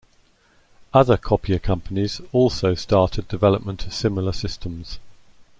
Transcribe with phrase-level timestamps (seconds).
[0.95, 4.97] Other copier companies also started development of similar systems.